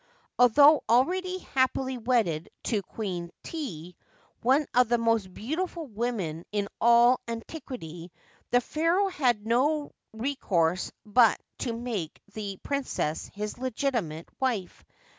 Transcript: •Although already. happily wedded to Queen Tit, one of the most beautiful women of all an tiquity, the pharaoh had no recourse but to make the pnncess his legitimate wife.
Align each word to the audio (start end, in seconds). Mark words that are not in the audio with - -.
•Although 0.39 0.83
already. 0.89 1.37
happily 1.53 1.99
wedded 1.99 2.49
to 2.63 2.81
Queen 2.81 3.29
Tit, 3.43 3.93
one 4.41 4.65
of 4.73 4.89
the 4.89 4.97
most 4.97 5.31
beautiful 5.31 5.85
women 5.85 6.43
of 6.51 6.67
all 6.81 7.19
an 7.27 7.41
tiquity, 7.47 8.09
the 8.49 8.61
pharaoh 8.61 9.09
had 9.09 9.45
no 9.45 9.91
recourse 10.11 10.91
but 11.05 11.39
to 11.59 11.73
make 11.73 12.19
the 12.33 12.59
pnncess 12.65 13.31
his 13.33 13.59
legitimate 13.59 14.27
wife. 14.39 14.83